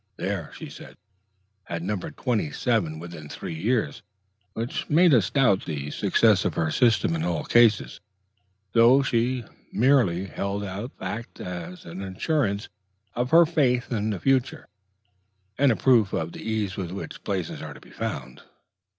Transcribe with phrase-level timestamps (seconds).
[0.17, 0.97] These, she said,
[1.65, 4.01] had numbered twenty seven within three years,
[4.53, 7.99] which made us doubt the success of her system in all cases,
[8.71, 12.67] though she merely held out the fact as an assurance
[13.13, 14.67] of her faith in the future,
[15.59, 18.41] and a proof of the ease with which places are to be found.